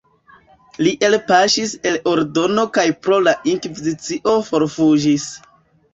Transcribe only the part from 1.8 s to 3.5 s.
el ordeno kaj pro la